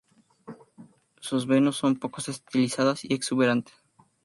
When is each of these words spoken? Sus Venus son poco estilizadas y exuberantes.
Sus 1.19 1.45
Venus 1.45 1.75
son 1.75 1.95
poco 1.99 2.21
estilizadas 2.27 3.05
y 3.05 3.13
exuberantes. 3.13 3.75